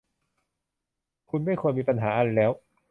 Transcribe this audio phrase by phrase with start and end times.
[1.29, 2.51] คุณไม่ควรมีปัญหาอะไรแล้ว